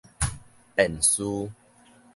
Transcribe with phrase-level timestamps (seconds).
[0.75, 1.23] 辯士